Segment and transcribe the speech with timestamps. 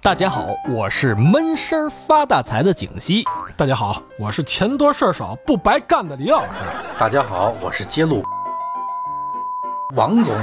[0.00, 3.24] 大家好，我是闷声发大财的景熙。
[3.56, 6.48] 大家好，我是钱多事儿少不白干的李老师。
[6.96, 8.22] 大家好，我是揭露
[9.96, 10.34] 王总，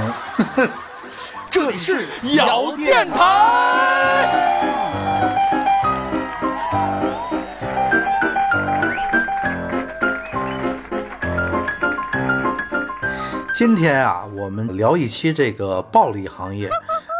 [1.50, 4.28] 这里是咬电台。
[13.54, 16.68] 今天啊，我们聊一期这个暴利行业。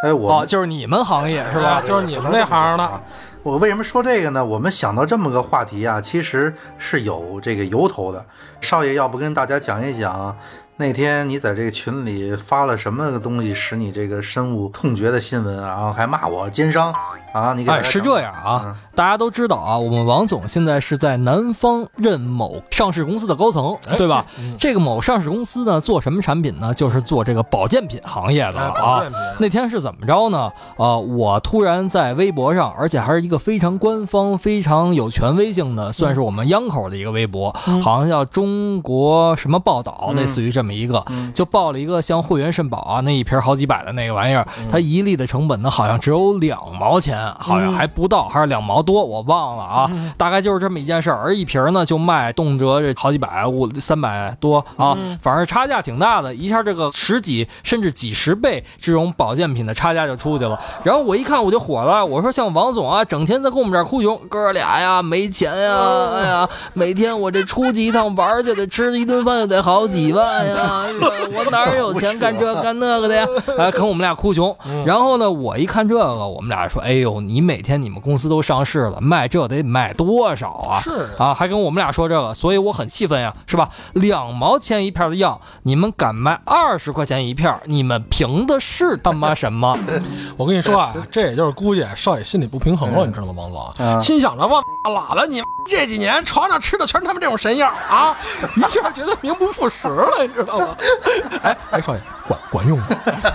[0.02, 1.80] 哎，我哦，就是你们行业是吧？
[1.80, 2.84] 就是你们那行的。
[2.84, 3.00] 啊
[3.42, 4.44] 我为什么说这个呢？
[4.44, 8.26] 我们想到这么个话题啊，其实是有这个由头的。
[8.60, 10.36] 少爷，要不跟大家讲一讲，
[10.78, 16.92] 那天你在这个群里发了什么个东西，使你这个深恶痛绝的新闻啊，然后还骂我奸商
[17.32, 17.54] 啊？
[17.54, 24.26] 你给哎，是这样啊，大家都知道啊，我们王总现在是在南方任某上市公司的高层，对吧？
[24.58, 26.74] 这个某上市公司呢，做什么产品呢？
[26.74, 29.02] 就是做这个保健品行业的哎，啊保。
[29.02, 29.18] 健品。
[29.40, 30.52] 那天是怎么着呢？
[30.76, 37.50] 呃，我突然在微博上，而且还是一个非常官方、非常有权威性的，算是我们央口的一个微博，
[37.82, 41.32] 好像叫中国什么报道，嗯类似于这么一个，嗯。
[41.32, 51.18] 就报了一个像汇源肾宝啊那一瓶好几百的那个玩意儿，它一粒的成本呢好像只有两毛钱，好像还不到，还是两毛多，我忘了啊，大概就是这么一件事儿。
[51.18, 60.58] 而一瓶呢就卖动辄这好几百、五三百多啊，反正差价挺大的，一下这个十几甚至几十倍这种保健品的差价就出去了。
[60.82, 70.55] 然后我一看我就火了，我说像王总啊，整天在跟我们这儿哭穷，哥俩呀没钱呀，哎呀，每天我这出去一趟玩儿去得吃一顿饭就得好几万呀，
[71.34, 73.26] 我哪有钱干这干那个的呀？
[73.58, 74.56] 哎， 跟我们俩哭穷。
[74.84, 80.80] 然后呢，我一看这个，我们俩说，哎呦，你每天你们公司都上市了，卖这得卖多少啊？
[80.80, 83.68] 是啊，还跟我们俩说这个，所以我很气愤呀，是吧？
[83.94, 89.78] 两毛钱一片的药，你们敢卖二十块钱一片，你们凭的是他妈什么？
[90.36, 93.72] 我跟你说啊，这也就是估计少爷心里不平衡了，你知道吗，王总？
[93.78, 94.62] 嗯心想着我
[94.94, 98.16] 拉了，你这几年床上吃的全是他们这种神药啊，
[98.56, 100.76] 一下觉得名不副实了，你知道吗？
[101.42, 102.86] 哎哎，少爷管管用吗？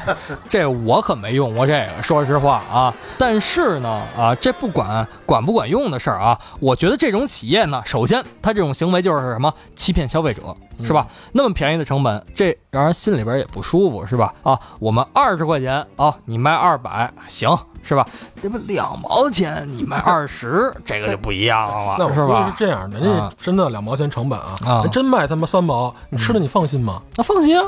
[0.50, 2.94] 这我可没用过这个，说实话啊。
[3.18, 10.42] 但是呢，啊，这不管管不管用的事儿啊，我觉得这种企业呢，首先他这种行为就是什么欺骗消费者，
[10.84, 11.08] 是吧？
[11.34, 14.34] 那么便宜的成本，这让人心里边也不舒服，是吧？
[14.44, 17.58] 啊，我们二十块钱啊，你卖二百，行。
[17.84, 18.06] 是吧？
[18.42, 22.66] 这不两毛钱，你卖 二十，这个就不一样了，那我估计是吧是？
[22.66, 27.02] 这样，人家啊真的两毛钱成本啊，啊真卖他妈三毛，你吃了你放心吗？
[27.16, 27.66] 那放心啊，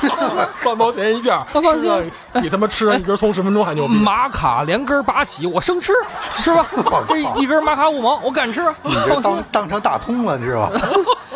[0.56, 3.94] 三毛钱一片儿，那放心比他妈吃上一根葱十分钟还牛逼。
[3.94, 5.92] 玛卡连根拔起，我生吃，
[6.36, 6.66] 是吧？
[7.08, 9.64] 这一根玛卡五毛，我敢吃，放心当。
[9.64, 10.80] 当成大葱了，你知道吧？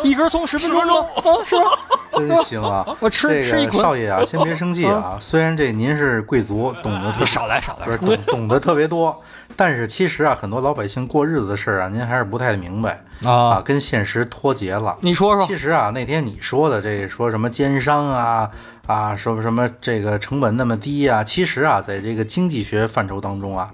[0.03, 0.93] 一根葱十分钟吗？
[1.17, 1.63] 啊，是吧？
[2.11, 2.85] 真行啊！
[2.99, 5.17] 我吃吃一捆少爷啊，先别生气啊。
[5.19, 9.21] 虽然这您是贵族，懂得特少来少来不是懂懂得特别多，
[9.55, 13.61] 但是其实啊，很多老百姓过日子的事儿啊，您还是不太明白啊，啊！
[13.61, 14.97] 跟现实脱节了。
[15.01, 18.49] 你说说其实啊，那天你说的这说什么奸商啊
[18.87, 23.71] 啊，说什么这个成本那么低啊，其实啊，在这个经济学范畴当中啊，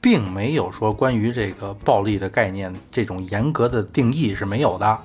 [0.00, 4.98] 并没有说关于这个暴利的概念这种严格的定义是没有的。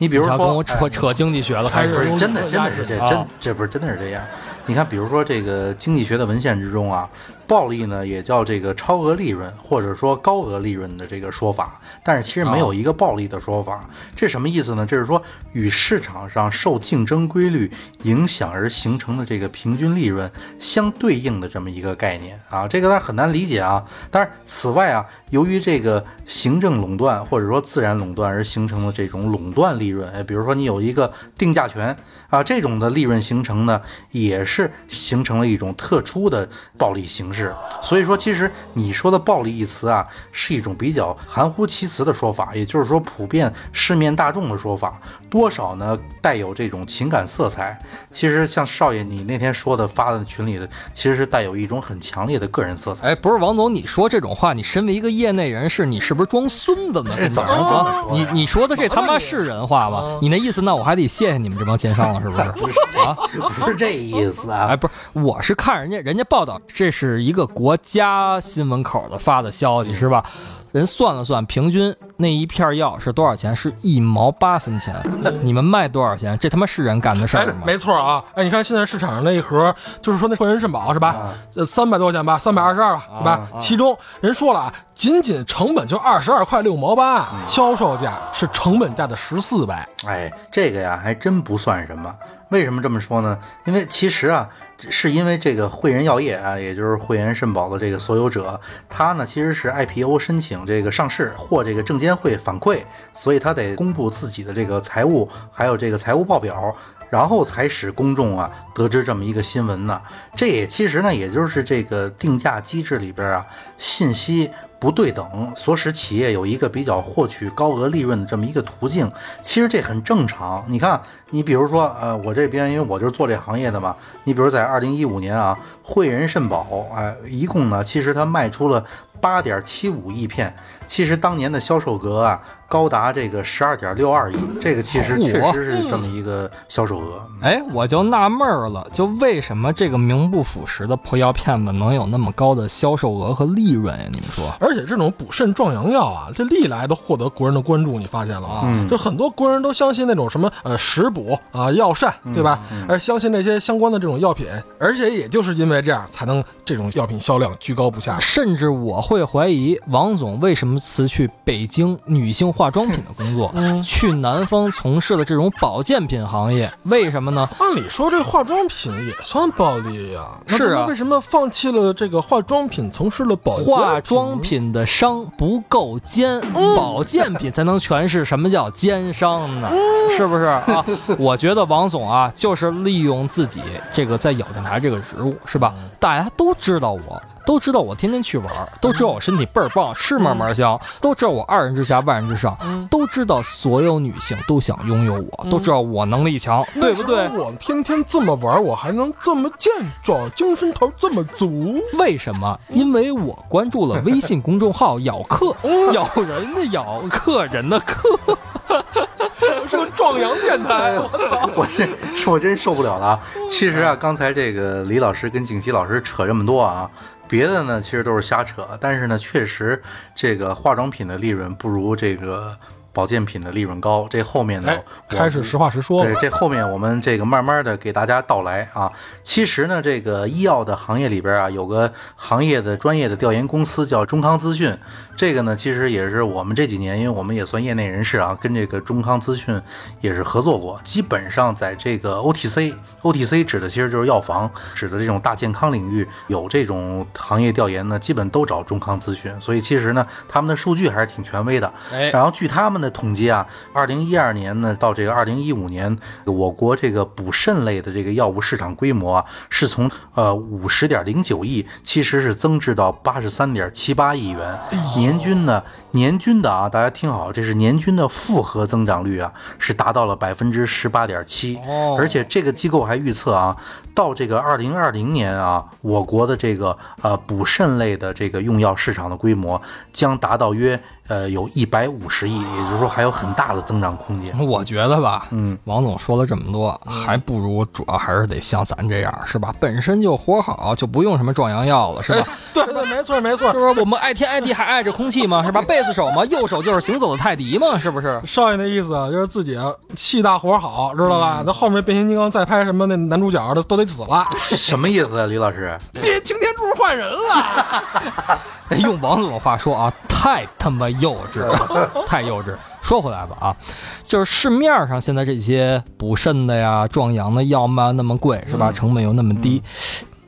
[0.00, 4.22] 你比如说跟我扯扯经济学了，开始开始用不是真的，真的是这真啊这不是真的是这样。
[4.66, 7.08] 你看，比如说这个经济学的文献之中啊，
[7.48, 13.88] 暴利呢也叫这个超额利润或者说高额利润的这个说法，但是其实没有一个暴利的说法。
[14.14, 14.84] 这什么意思呢？
[14.84, 15.20] 这是说
[15.52, 17.70] 与市场上受竞争规律
[18.02, 23.82] 影响而形成的这个平均利润相对应的这么一个概念啊，这个当然很难理解啊。
[24.10, 31.96] 当然，此外啊，由于这个行政垄断或者说自然垄断而形成的这种垄断利润，哎，比如说你有一个定价权
[32.28, 33.80] 啊，这种的利润形成呢，
[34.10, 36.46] 也是形成了一种特殊的
[36.76, 37.37] 暴利形式。
[37.82, 47.78] 所以说，其实你说的暴力一词啊，是一种比较含糊其辞的说法，也就是说，普遍市面大众的说法，多少呢带有这种情感色彩。
[48.10, 53.08] 其实像少爷你那天说的发的群里的，其实是带有一种很强烈的个人色彩。
[53.08, 57.14] 哎，不是王总，你说这种话，你身为一个业内人士，你是不是装孙子呢？
[57.16, 60.18] 跟 怎么你你说的这他妈是人话吗？
[60.22, 62.36] 你那意思，那我还得谢谢你们这帮奸商了，是不
[62.68, 62.78] 是？
[62.98, 63.16] 啊？
[63.60, 70.24] 不是这意思啊哎，，不是，我是看人家人家报道，这是一个国家新闻口的发的消息是吧？
[70.72, 73.54] 人算了算，平均那一片药是多少钱？
[73.56, 74.94] 是一毛八分钱。
[75.42, 76.38] 你们卖多少钱？
[76.38, 78.22] 这他妈是人干的事哎儿吗？，没错啊！
[78.34, 81.32] 哎，你看现在市场上那一盒，就是说那汇仁肾宝是吧？
[81.54, 83.48] 呃，三百多块钱吧，三百二十二吧，对吧？
[83.58, 89.74] 其中人说了啊，仅仅成本就二十二块六毛八，销售价是成本价的十四倍。
[90.06, 92.14] 哎，这个呀还真不算什么。
[92.50, 93.38] 为什么这么说呢？
[93.64, 94.48] 因为其实啊，
[94.88, 102.82] 是因为这个汇仁药业啊，也就是汇仁肾宝的这个所有者，他呢其实是 IPO 申请这个上市或这个证监会反馈，
[103.14, 106.74] 所以他得公布自己的这个财务还有这个财务报表。
[107.10, 109.98] 然后才使公众啊得知这么一个新闻呢。
[110.36, 113.46] 这也其实呢，也就是这个定价机制里边啊
[113.78, 119.10] 信息不对等，所使企业有一个比较获取高额利润的这么一个途径。
[119.42, 120.64] 其实这很正常。
[120.68, 128.84] 你看，你比如说，呃，我这边因为我就是做这行业的嘛，你比如在二零一五年啊，汇仁肾宝，哎、一共呢，其实它卖出了
[129.20, 130.54] 八点七五亿片，
[130.86, 132.40] 其实当年的销售额啊。
[132.68, 137.22] 高达这个十二点六二亿，这个其实确实是这么一个销售额。
[137.40, 144.04] 哎，我就纳闷儿了，就为什么这个名不副实的破药片子能有那么高的销售额和利润呀？
[144.12, 144.52] 你们说？
[144.60, 148.62] 而且这种补肾壮阳药啊，这历来都获得国人的关注，你发现了啊？
[148.64, 152.60] 嗯就很多国人都相信那种什么呃食补啊、药膳，对吧？
[152.86, 154.46] 而相信那些相关的这种药品，
[154.78, 158.18] 而且也就是因为这样，才能这种药品销量居高不下。
[158.20, 166.68] 甚至我会怀疑王总为什么辞去北京女性化妆品的工作，去南方从事了这种保健品行业？
[166.82, 167.48] 为什么呢？
[167.60, 174.40] 按理说，这化妆品也算暴利呀、那是啊为什么放弃了这个化妆品，从事了保健化妆？
[174.40, 176.40] 品的商不够奸，
[176.74, 179.70] 保健品才能诠释什么叫奸商呢？
[180.10, 180.84] 是不是啊？
[181.16, 183.62] 我觉得王总啊，就是利用自己
[183.92, 185.72] 这个在咬电台这个职务，是吧？
[186.00, 187.22] 大家都知道我。
[187.48, 188.46] 都知道我天天去玩，
[188.78, 192.54] 都知道我身体倍儿棒，吃嘛嘛香，都知道我二人之下万人之上，
[192.90, 199.72] 都知道所有女性都想拥有我，都知道我能力强，对不对我天天这么玩，我还能这么健
[200.02, 201.80] 壮，精神头这么足。
[201.94, 202.60] 为什么？
[202.68, 205.56] 因为我关注了微信公众号“咬客
[205.94, 208.10] ”，咬人的咬，客人的客。
[209.70, 211.50] 是个壮阳电台，我操！
[211.56, 213.20] 我这是我真受不了了啊！
[213.48, 216.90] 其实啊，刚才这个李老师跟景琦老师扯这么多啊，
[217.28, 219.80] 别的呢其实都是瞎扯，但是呢，确实
[220.14, 222.56] 这个化妆品的利润不如这个
[222.98, 224.08] 保健品的利润高。
[224.10, 224.72] 这后面呢
[225.08, 228.90] 开始实话实说对，这后面我们这个慢慢的给大家道来啊。
[229.22, 234.76] 其实呢，这个医药的行业里边啊，有个行业的专业的调研公司叫中康资讯。
[235.16, 239.60] 这个呢，其实也是我们这几年，因为我们也算业内人士啊，跟这个中康资讯
[240.00, 240.80] 也是合作过。
[240.82, 249.32] 基本上在这个 OTC，OTC 指的其实就是药房，指的这种大健康领域有这种行业调研呢，基本都找中康资讯。
[249.40, 251.72] 所以其实呢，他们的数据还是挺权威的。
[251.92, 264.58] 哎然后据他们的统计啊，二零一二年呢到这个二零一五年，我国这个补肾类的这个药物市场规模啊，是从呃五十点零九亿，其实是增至到八十三点七八亿元，
[264.96, 265.62] 年均呢
[265.92, 271.96] 年均的啊，大家听好，这是年均的复合增长率啊，是达到了百分之十八点七，哦。
[271.98, 273.56] 而且这个机构还预测啊，
[273.94, 279.60] 到这个二零二零年啊，我国的这个呃补肾类的这个用药市场的规模
[279.92, 284.38] 将达到约呃有一百五十亿，也就是说还有很大的增长空间。
[284.46, 289.54] 我觉得吧，嗯，王总说了这么多，还不如主要还是得像咱这样，是吧？
[289.58, 292.26] 本身就活好，就不用什么壮阳药了，是吧？
[292.52, 293.58] 对对，没错没错是。
[293.58, 293.80] 不是？
[293.80, 295.42] 我们爱天爱地还爱着空气吗？
[295.44, 295.62] 是吧？
[295.62, 298.20] 贝斯手嘛，右手就是行走的泰迪嘛，是不是？
[298.26, 299.58] 少爷那意思啊，就是自己
[299.96, 301.42] 气大活好，知道吧？
[301.46, 305.76] 那后面变形金刚再拍什么那男主角的都得死了，什么意思啊，李老师？
[305.92, 308.38] 别擎天柱换人了。
[308.70, 312.54] 哎 用王总的话说啊，太他妈幼稚了， 太幼稚。
[312.82, 313.56] 说回来吧啊，
[314.04, 318.72] 就是市面上现在这些补肾的呀、壮阳的药嘛那么贵，是吧？
[318.72, 319.62] 成本又那么低，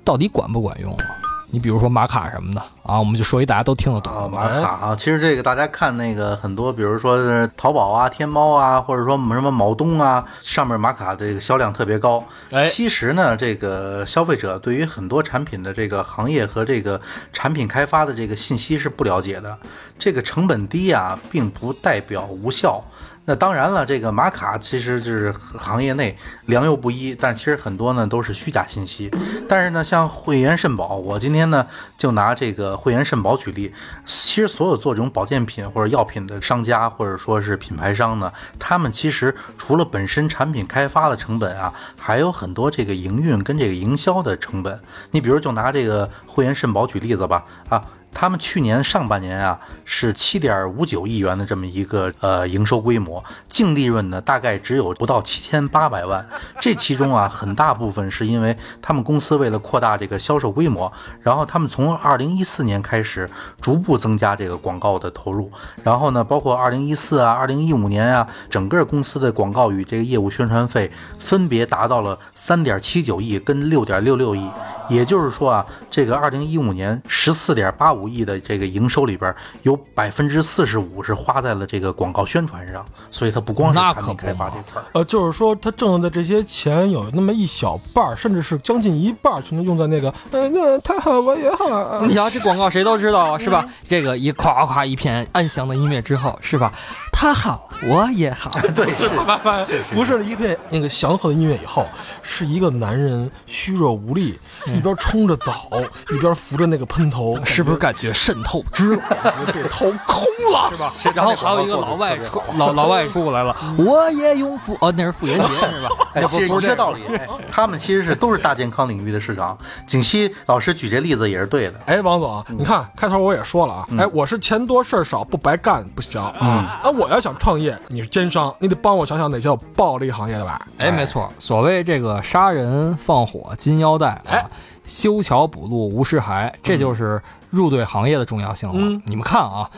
[0.04, 1.04] 到底管不管用啊？
[1.52, 12.22] 你比如说玛卡什么的啊，我们就说一大家都听得懂啊，的玛卡啊，其实这个大家看那个很多，比如说是淘宝啊、天猫啊，或者说什么某东啊，上面玛卡这个销量特别高。
[12.52, 17.00] 哎其实呢，这个消费者对于很多产品的这个行业和这个
[17.32, 19.58] 产品开发的这个信息是不了解的。
[19.98, 22.82] 这个成本低啊，并不代表无效。
[23.30, 29.08] 那当然了，这个玛卡其实就是行业内良莠不一，但其实很多呢都是虚假信息。
[29.48, 31.64] 但是呢，像汇源肾宝，我今天呢
[31.96, 33.72] 就拿这个汇源肾宝举例。
[34.04, 44.76] 其实所有做这种保健品或者药品的商家，或者说是品牌商呢，他们其实除了本身产品开发的成本啊，还有很多这个营运跟这个营销的成本。
[45.12, 47.80] 你比如就拿这个汇源肾宝举例子吧，啊。
[48.12, 56.26] 他们去年上半年啊是七点五九亿元的这么一个呃营收规模，净利润呢大概只有不到七千八百万。
[56.60, 63.28] 这其中啊很大部分是因为他们公司为了扩大这个销售规模，然后他们从二零一四年开始
[63.60, 65.50] 逐步增加这个广告的投入，
[65.82, 74.50] 然后呢，包括二零一四啊、二零一五年啊，整个公司的广告与这个业务宣传费分别达到了三点七九亿跟六点六六亿。
[74.88, 84.84] 也就是说啊，这个二零一五年十四点八五亿的这个营收里边，有百分之四十五是花在了这个广告宣传上，所以它不光是产品开发这词儿。
[84.92, 92.00] 呃，就是说他挣的这些钱有那么一小半儿，甚至是将近一半儿，全都用在那个，呃，那他好我也好。
[92.06, 93.66] 你瞧这广告谁都知道啊，是吧？
[93.84, 96.72] 这个一夸夸一片安详的音乐之后，是吧？
[97.12, 101.86] 他好我也好， 对， 是不是一片那个祥和的音乐以后，
[102.22, 105.68] 是一个男人虚弱无力，一边冲着澡，
[106.14, 109.02] 一边扶着那个喷头，是不是感觉渗透支了？
[109.52, 110.92] 这头空了， 是吧？
[111.14, 115.88] 然后还有一个老外出老老外出过来了，我也用妇哦，那是妇炎洁是吧？
[116.14, 119.56] 哎，其实一个道理， 哎他们其实是都是大健康领域的市场。
[119.86, 121.74] 景熙老师举这例子也是对的。
[121.86, 126.80] 哎，王总，你看开头我也说了啊，哎，我是钱多事儿少，不白干不行啊。
[126.82, 130.60] 那，我要想创业，你是奸商，你得帮我想想哪些有暴利行业的吧？
[130.78, 134.38] 哎，没错，所谓这个杀人放火金腰带啊，
[134.84, 139.00] 修桥补路无尸骸，这就是入对行业的重要性了。
[139.06, 139.70] 你们看啊。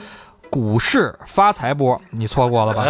[0.51, 2.83] 股市发财波，你错过了吧？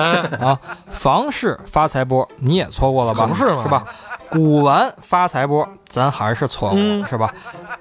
[0.44, 0.58] 啊，
[0.90, 3.24] 房市发财波，你也错过了吧？
[3.24, 3.86] 不是嘛是吧？
[4.28, 7.32] 古玩发财波，咱还是错过了，是吧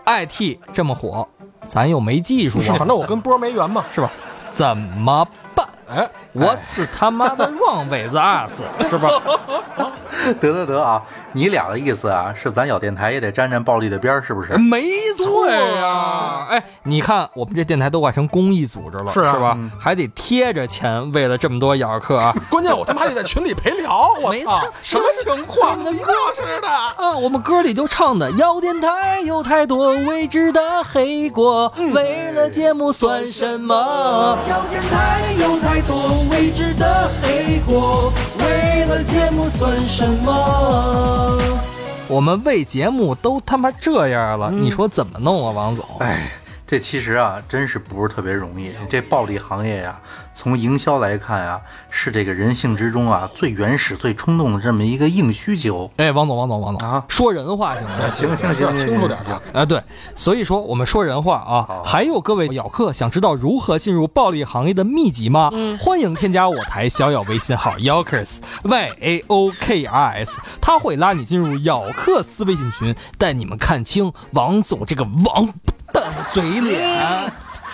[0.05, 1.27] ？IT 这么火，
[1.65, 3.83] 咱又没技术啊，反正我跟波没缘嘛。
[3.91, 4.11] 是吧？
[4.51, 5.67] 怎么办？
[5.89, 9.09] 哎，我是他妈的 wrong with us，是吧？
[10.39, 11.01] 得得得啊，
[11.33, 14.53] 你俩的意思啊，是咱小电台也得沾沾暴力的边儿，是不是？
[14.57, 14.81] 没
[15.17, 19.57] 错呀、呀哎，你看我们这电台都快成公益组织了，是啊吧？
[19.79, 22.33] 还得贴着钱，为了这么多咬客啊。
[22.49, 25.79] 关键我他妈还得在群里陪聊，我没操错，什么情况？
[25.93, 26.69] 一个似的。
[26.69, 34.37] 啊，我们歌里就唱的，要电台有太多未知的黑锅，为了节目算什么？
[34.47, 35.95] 要电台有太多
[36.29, 41.37] 未知的黑锅，为了节目算什么？
[42.07, 45.85] 我们为节目都他妈这样了，你说怎么弄啊，王总？
[45.99, 46.29] 哎，
[46.67, 48.71] 这其实啊，真是不是特别容易。
[48.89, 49.99] 这暴利行业呀、
[50.41, 55.91] 从营销来看啊，是这个人性之中啊最原始、最冲动的这么一个硬需求。
[55.97, 58.09] 哎，王总，王总，王总啊说人话行吗？
[58.09, 59.39] 行行行，清楚点儿行。
[59.53, 59.79] 啊，对，
[60.15, 65.51] 所以说我们说人话啊，还有各位咬客想知道如何进入暴利行业的秘籍吗？
[65.79, 75.53] 欢迎添加我台小咬微信号 Yokers Y A O K R S，他会拉你进入咬客私微信群，带你们看清王总这个王八
[75.93, 77.31] 蛋的嘴脸。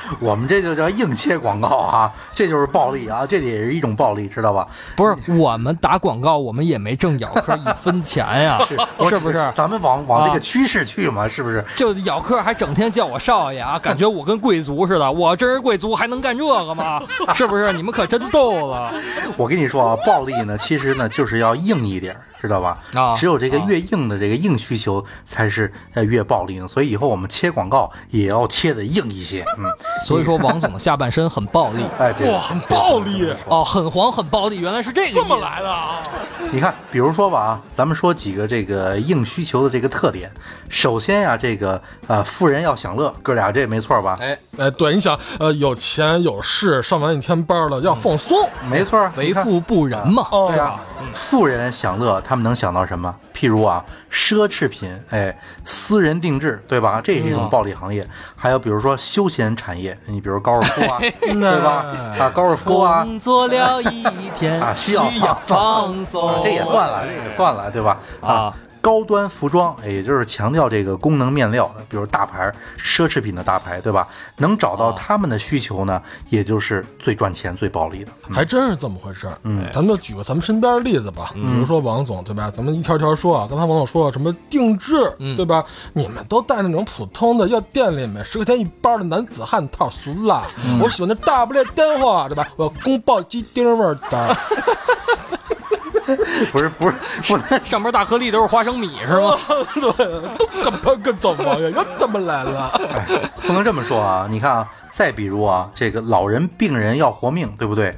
[0.20, 4.68] 我们这就叫硬切广告啊，这就是暴利啊，这也是一种暴利，知道吧？
[4.96, 8.60] 不是我们打广告，我们也没挣咬客一分钱呀，
[9.10, 9.52] 是不是？
[9.56, 11.64] 咱们往往这啊个趋势去嘛，是不是？
[11.76, 15.12] 就咬客还整天叫我少爷啊，感觉我跟贵族似的。
[15.12, 17.02] 我真是贵族，还能干这个吗？
[17.36, 17.74] 是不是？
[17.74, 18.94] 你们可真逗了。
[19.36, 22.80] 我跟你说啊，暴利呢，其实呢就是要硬一点儿，知道吧？
[22.94, 23.13] 啊。
[23.16, 26.68] 只有这个越硬的这个硬需求才是呃越暴力的。
[26.68, 29.66] 所以以后我们切广告也要切的硬一些，嗯，
[30.06, 31.84] 所以说，王总的下半身很暴力。
[32.00, 32.32] 哎，对。
[32.32, 36.01] 哇，很暴力，哦，很黄很暴力，原来是这个这么来的啊！
[36.51, 40.32] 你看，比如说吧啊，咱们说几个这个硬需求的这个特点。
[40.70, 44.18] 首先呀、这个呃，富人要享乐，哥俩这没错吧？
[44.20, 48.38] 哎，哎，对，你想，呃，有钱有势，上完一天班了，要放松。
[48.70, 50.25] 没错，为富不仁嘛。
[50.32, 50.80] 哦对啊，
[51.13, 53.13] 富人享乐，他们能想到什么？
[53.36, 57.02] 譬如啊，奢侈品，哎，私人定制，对吧？
[57.04, 58.08] 这是一种暴利行业。
[58.36, 61.86] 还有比如说休闲产业，你比如高尔夫啊， 对吧？
[62.20, 68.00] 啊，高尔夫啊，工作了一天啊，需要要放松啊，这也算了，这也算了，对吧？
[68.22, 68.54] 啊。
[68.88, 74.08] 高端服装，哎也就是强调这个功能面料，比如大牌、奢侈品的大牌，对吧？
[74.38, 78.13] 能找到他们的需求呢，也就是最赚钱、最暴利的。
[78.32, 79.38] 还真是这么回事儿。
[79.44, 82.50] 嗯，咱们就举个咱们身边的例子吧，比如说王总，对吧？
[82.50, 84.96] 咱们一条条说啊，刚才王总说了什么定制，
[85.36, 85.65] 对吧？
[85.91, 90.48] 你们都带那种普通的，要店里面十块钱一包的男子汉套，俗了。
[90.82, 92.48] 我喜欢那大不列颠货，对吧？
[92.56, 94.38] 我要宫爆鸡丁味儿的。
[96.52, 96.96] 不是不是
[97.28, 99.38] 不能 上面大颗粒都是花生米是吗？
[99.76, 99.92] 对，
[100.38, 101.70] 都怎么个怎么呀？
[101.76, 102.72] 又怎么来了？
[103.46, 104.28] 不能这么说啊！
[104.30, 107.98] 你看啊，再比如啊，这个老人病人要活命，对不对？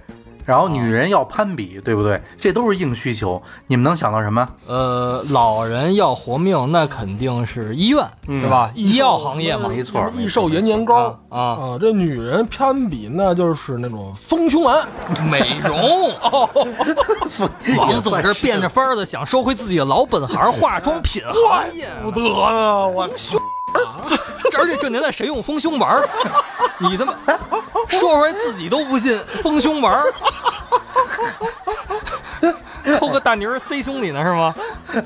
[0.50, 2.20] 然后女人要攀比，对不对？
[2.36, 3.40] 这都是硬需求。
[3.68, 4.50] 你们能想到什么？
[4.66, 8.72] 呃，老人要活命，那肯定是医院，嗯是吧？
[8.74, 14.84] 医药行业嘛，没错益寿延年膏啊啊这女人攀比那就是那种丰胸丸，
[15.30, 16.12] 美容。
[17.78, 21.88] 王总这变着法儿的想收回自己的老本行，化妆品行业。
[22.02, 22.88] 不得啊！
[22.88, 23.08] 我
[24.58, 26.08] 而且这年代谁用丰胸丸儿？
[26.80, 27.14] 你他妈
[27.90, 30.14] 说出来自己都不信，丰胸丸儿，
[33.00, 34.56] 抠个大泥儿塞胸里呢是吗？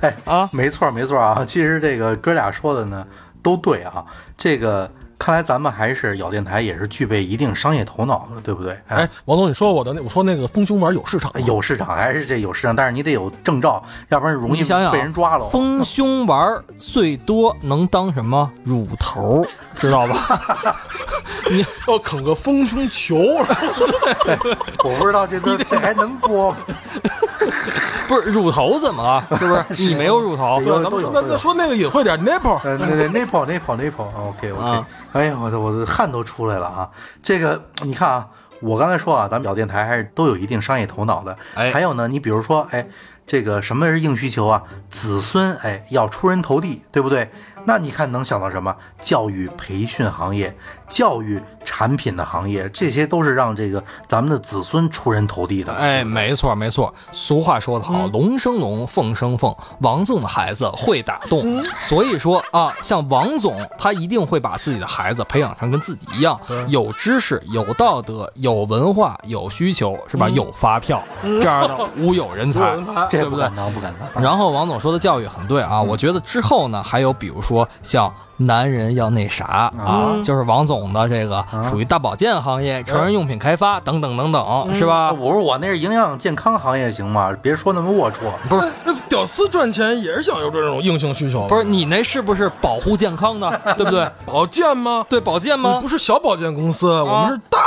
[0.02, 1.44] 哎啊没错没错啊。
[1.46, 3.06] 其实这个哥俩说的呢
[3.42, 4.04] 都对啊。
[4.38, 8.78] 这个看来咱们还是咬电台也是具备一定商业头脑的，对不对？
[8.88, 11.40] 哎，王总，你说我的那我说那个丰胸丸有市场吗？
[11.48, 15.48] 有市场还是这有市场，但是你得有证照，要不然容易被人抓了。
[15.50, 19.46] 丰胸丸最多能当什么乳头，
[19.78, 20.42] 知道吧？
[21.50, 23.18] 你要啃个丰胸球，
[24.84, 26.58] 我不知道这都这还能播吗？
[28.08, 29.26] 不是乳头怎么了？
[29.38, 29.64] 是不是？
[29.90, 36.90] 你没有乳头有咱们说那那说那个隐晦点，nipple，呃，那那 nipple nipple nipple，OK OK，啊哎呀，我的我的汗都出来了啊！
[37.22, 38.28] 这个你看啊，
[38.62, 41.38] 我刚才说啊，咱们小电台还是都有一定商业头脑的。
[41.56, 42.88] 哎还有呢，你比如说，哎，
[43.28, 44.64] 这个什么是硬需求啊？
[44.90, 47.30] 子孙哎要出人头地，对不对？
[47.66, 48.76] 那你看能想到什么？
[49.02, 50.54] 教育培训行业、
[50.88, 55.74] 教育产品的行业，这些都是让这个咱们的子孙出人头地的。
[55.74, 59.56] 哎，没错没错，俗话说得好，龙生龙，凤生凤。
[59.80, 70.30] 王总的孩子会打洞，所以说啊，像王总，他一定会把自己的孩子培养成跟自己一样，有知识、有道德、有文化、有需求，是吧？
[70.30, 72.76] 有发票这样的无有人才，
[73.10, 73.56] 这对不对不敢？
[73.56, 74.24] 当，不敢当。
[74.24, 85.12] 然后王总说的教育很对啊，我觉得之后呢，还有比如说像男人要那啥啊，就是王总的这个属于大保健行业、成人用品开发等等等等，是吧？
[85.12, 87.36] 我说我那是营养健康行业行吗？
[87.42, 88.32] 别说那么龌龊。
[88.50, 94.08] 不是那屌丝赚钱也是想有这种硬性需求，不是你那是不是保护健康的， 对不对？
[94.26, 95.06] 保健吗？
[95.08, 95.88] 对保健吗不？
[95.88, 97.60] 是小保健公司，我们是大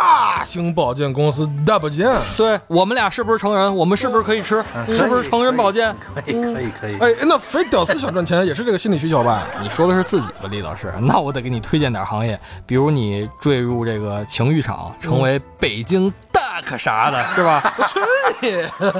[0.44, 2.08] 型保健公司，大保健。
[2.36, 3.74] 对我们俩是不是成人？
[3.76, 4.64] 我们是不是可以吃？
[4.74, 5.94] 嗯是不是成人保健？
[6.14, 6.98] 可以可以可以。
[6.98, 9.42] 哎，那非屌丝想赚钱也是这个心理需求吧？
[9.60, 10.92] 你说的是自己吧，李老师？
[11.00, 17.62] 那我得给你推荐点行业，比如你坠入这个情欲场，成为北京大可啥的， 是吧？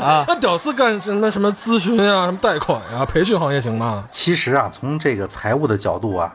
[0.01, 4.05] 啊那屌丝干什么什么咨询啊、什么贷款啊、培训行业行吗？
[4.11, 6.35] 其实啊，从这个财务的角度啊，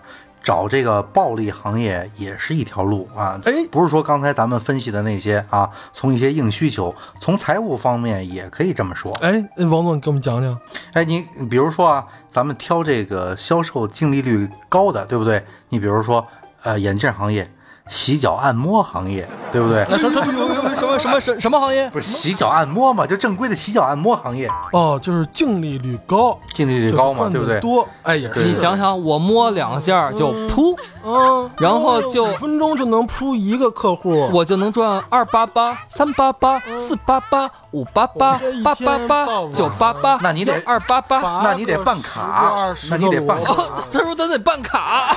[0.51, 3.39] 找这个暴利行业也是一条路啊。
[3.45, 9.13] 哎不是说刚才咱们分析的那些啊，从一些硬需求，从财务方面也可以这么说。
[9.21, 10.59] 哎，王总，你给我们讲讲。
[10.91, 15.41] 哎，你你比如说啊，咱们挑这个销售净利率高的，对不对？
[15.69, 16.27] 你比如说
[16.63, 17.49] 呃，眼镜行业、
[17.91, 19.83] 洗脚按摩行业，对不对？
[19.85, 21.89] 什么什么什么什么什什么行业？
[21.89, 27.59] 不是洗脚按摩嘛，就正规的洗脚按摩行业，哦，就是净利率高，净利率高嘛，对不对？
[27.59, 28.45] 多，哎，也是。
[28.45, 30.73] 你想想，我摸两下就噗，
[31.03, 41.41] 嗯，然后就五分钟就能扑一个客户，我就能赚二八八、三八八、四八八、五八八八天八八九八八，那你得二八八。
[41.43, 43.37] 那你得办卡，那你得办
[43.91, 45.13] 他说咱得办卡。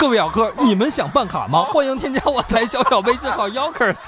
[0.00, 1.62] 各位小哥，你们想办卡吗？
[1.64, 3.98] 欢迎添加我台小小微信号 Yokers。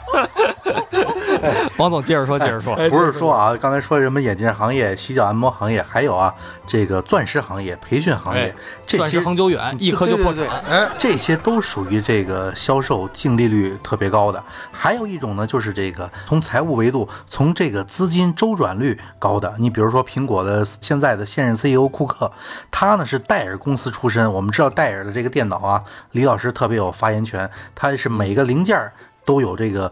[1.77, 2.73] 王总接着说，接着说。
[2.75, 6.33] 哎不是说啊，刚才说什么眼镜行业、洗脚按摩行业，还有啊，
[6.67, 8.55] 这个钻石行业、培训行业哎，
[8.87, 10.47] 这钻石些恒久远，一颗就破产。
[10.67, 14.43] 哎，这些都属于这个销售净利率特别高的。
[14.71, 19.53] 还有一种呢，就是这个从财务维度，从这个资金周转率高的。
[19.59, 22.33] 你比如说苹果的现在的现任 CEO 库克，
[22.71, 24.33] 他呢是戴尔公司出身。
[24.33, 25.82] 我们知道戴尔的这个电脑啊，
[26.13, 28.93] 李老师特别有发言权，他是每个零件儿
[29.25, 29.91] 都有这个。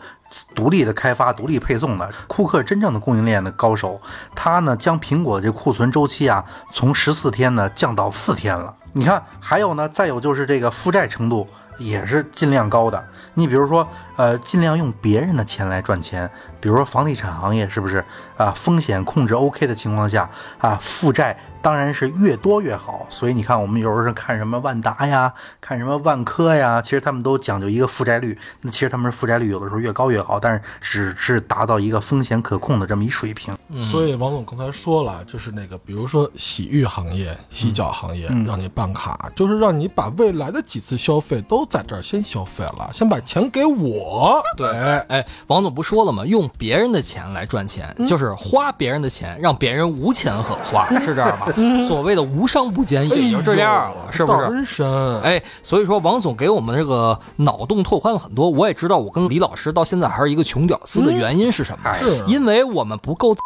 [0.55, 4.01] 独立的开发、独立配送的，库克真正的供应链的高手，
[4.33, 8.73] 他呢将苹果这库存周期啊从十四天呢降到四天了。
[8.93, 11.49] 你看，还有呢，再有就是这个负债程度
[11.79, 13.05] 也是尽量高的。
[13.35, 18.05] 你比如说，呃，尽量用别人的钱来赚钱，比如说房地产行业是不是
[18.37, 18.53] 啊？
[18.55, 23.07] 风险控制 OK 的情况下啊，负债当然是越多越好。
[23.11, 28.39] 所以你看，我们有时候看什么万达呀，看什么万科呀，其实他们都讲究一个负债率。
[28.63, 33.57] 那其实他们负债率有的时候越高越好，但是只是达到一个风险可控的这么一水平。
[33.91, 46.25] 所以王总刚才说了，就是那个，比如说洗浴行业、洗脚行业，嗯让你办卡，就是让你把未来的几次消费都在这儿先消费了，先把钱给我，对哎哎，王总不说了吗？
[46.25, 51.50] 用别人的钱来赚钱，就是花别人的钱，让别人无钱可花， 是这样吧？
[51.87, 54.39] 所谓的无商不奸，也就这样了，是不是？
[54.39, 55.21] 道真深。
[55.23, 58.49] 哎，所以说王总给我们这个脑洞拓宽了很多。
[58.51, 61.91] 我也知道，我跟李老师到现在还是一个穷屌丝的原因是什么？
[62.27, 63.45] 因为我们不够蛋。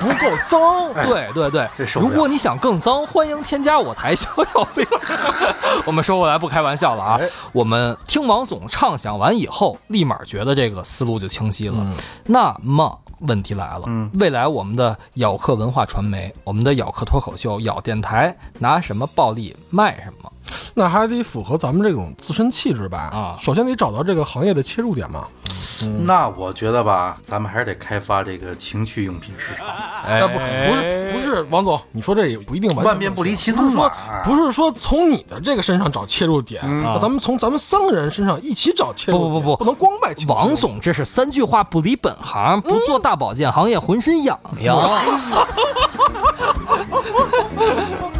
[0.00, 0.14] 不够
[0.50, 5.16] 脏， 对对对如果你想更脏，欢迎添加我台逍遥微信。
[5.86, 11.76] 我们说回来不开玩笑了啊哎，我们听王总畅想完以后，立马觉得这个思路就清晰了。
[12.26, 20.30] 那么问题来了，嗯未来我们的咬客文化传媒，我们的咬客脱口秀、咬电台，拿什么暴利卖什么？
[20.74, 23.10] 那还得符合咱们这种自身气质吧？
[23.12, 25.26] 啊首先得找到这个行业的切入点嘛。
[26.06, 29.66] 那我觉得吧，咱们还是得开发这个情趣用品市场，
[30.06, 33.92] 哎啊，不，不是，不是，王总，你说这也不一定完全万变不离其宗不是说
[34.24, 44.78] 不是说从你的这个身上找切入点，那咱们从咱们三个人身上一起找切入点，不不不不不能光卖王总，这是三句话不离本行，不做大保健行业浑身痒痒。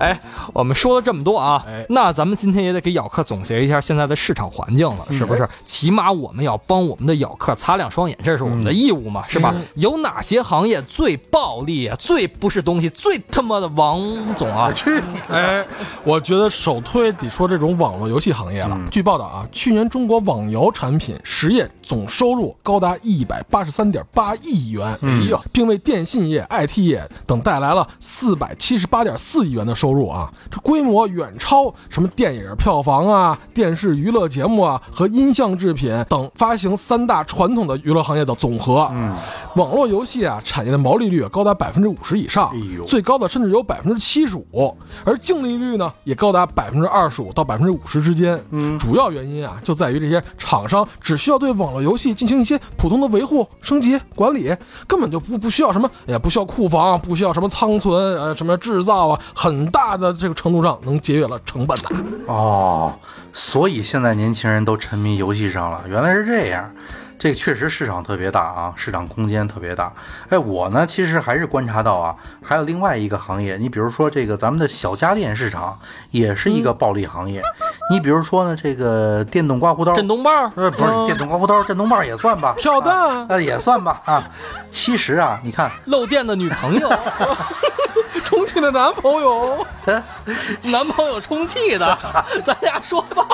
[0.00, 0.18] 哎，
[0.60, 5.48] 我们说了这么多啊，哎那咱们今天也得给咬客总结一下现在的市场环境了，是不是？
[5.64, 9.54] 起码我们要帮我们的咬客擦亮双眼，这是我们的义务嘛，是吧？
[9.76, 11.96] 有哪些行业最暴利啊？
[11.98, 13.98] 最不是东西，最他妈的王
[14.36, 14.70] 总啊！
[14.76, 15.18] 去你！
[15.30, 15.66] 哎，
[16.04, 18.76] 我觉得首推得说这种网络游戏行业了。
[18.78, 38.88] 嗯据报道啊，去年中国网游产品实业总收入高达一百八十三点八亿元，嗯哎呦，并为电信业、IT 业等带来了四百七十八点四亿元的收入啊，这规模远超什么电影票房啊、电视娱乐节目啊和音像制品等发行三大传统的娱乐行业的总和。
[38.92, 39.14] 嗯，
[39.56, 48.42] 网络游戏啊，产业的毛利率高达百分之五十以上，哎最高的甚至有百分之七十五，而净利率呢也高达百分之二十五到百分之五十之间。
[48.50, 54.54] 嗯，主要原因啊就在于这些厂商只需要对网络游戏进行一些普通的维护、升级、管理，
[54.86, 61.88] 根本就不不需要什么，也不需要库房，不需要什么仓存，呃，什么制造啊，很大的这个程度上能节约了成本的。
[62.26, 62.98] 哦，
[63.32, 66.70] 所以现在年轻人都沉迷游戏上了，原来是这样。
[67.18, 69.92] 这个确实市场特别大啊，市场空间特别大。
[70.30, 75.78] 哎，我呢其实还是观察到啊，还有另外一个行业，你比如说这个咱们的小家电市场
[76.10, 77.42] 也是一个暴利行业。
[77.90, 84.30] 你比如说呢，这个电动刮胡刀，震动棒，呃，不是电动刮胡刀，震动棒也算吧， 跳蛋呃也算吧啊。
[84.70, 86.88] 其实啊，你看，漏电的女朋友，
[88.24, 89.66] 充气的男朋友，
[90.70, 91.98] 男朋友充气的，
[92.44, 93.26] 咱俩说吧，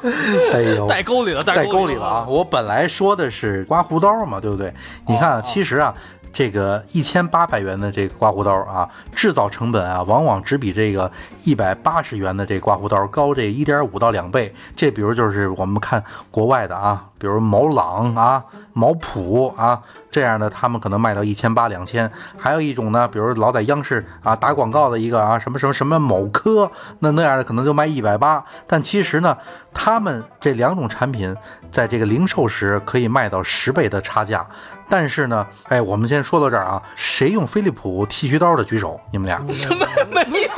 [0.54, 2.26] 哎呦，带沟里了，带沟沟里了啊！！
[2.26, 4.72] 我本来说的是刮胡刀嘛，对不对？
[5.06, 5.94] 你看啊，其实啊，
[6.38, 11.10] 这个一千八百元的这个刮胡刀啊，制造成本啊，往往只比这个
[11.42, 14.54] 一百八十元的这刮胡刀高这一点五到两倍。
[14.76, 22.08] 这比如就是我们看国外的啊，比如毛朗啊、毛普啊这样的，他们可能卖到一千八两千。
[22.36, 26.70] 还有一种呢，比如老在央视啊打广告的一个啊什么什么什么某科，
[27.00, 28.44] 那那样的可能就卖一百八。
[28.68, 29.36] 但其实呢，
[29.74, 31.34] 他们这两种产品
[31.68, 34.46] 在这个零售时可以卖到十倍的差价。
[34.88, 39.00] 但是呢，哎，我们先说到这儿啊，谁用飞利浦剃须刀的举手？
[39.10, 39.40] 你们俩？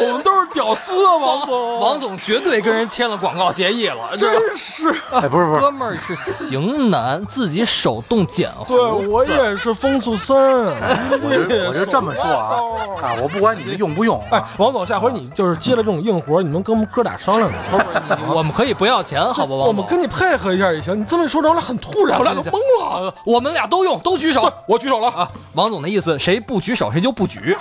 [0.00, 4.88] 我们都是屌丝啊，王总，王总绝对跟人签了广告协议了，真是。
[5.12, 12.56] 哎，不是不是，哥们儿是型男，自己手动剪胡对我也是风速三，我就我就这么说啊
[13.02, 18.00] 啊，我不管你们用不用哎啊，，王总，下回你就是接了这种硬活，你能跟我们哥俩商量商量。
[18.34, 19.56] 我们可以不要钱，好不？
[19.56, 20.98] 王总我们跟你配合一下也行。
[20.98, 22.96] 你这么一说，让我俩很突然，我俩都行懵了。
[22.96, 25.30] 呃我们俩都用，都举手我举手了，啊！
[25.54, 27.56] 王总的意思，谁不举手谁就不举，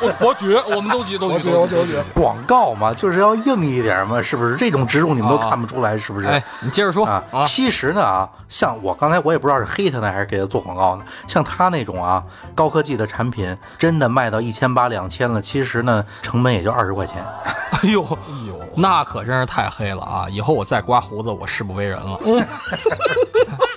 [0.00, 1.77] 我我举， 我们都举，都举，我举，我举，我举。
[2.14, 4.56] 广告嘛，就是要硬一点嘛，是不是？
[4.56, 6.26] 这种植入你们都看不出来，是不是？
[6.26, 12.22] 哎，你接着说啊，其实呢啊，像我刚才我也不知道是黑他呢还是给他做广告呢，像他那种啊
[12.54, 17.24] 高科技的产品，真的卖到一千八两千了，其实呢成本也就二十块钱。
[17.82, 20.26] 哎呦，哎呦，那可真是太黑了啊！
[20.28, 22.18] 以后我再刮胡子，我誓不为人了。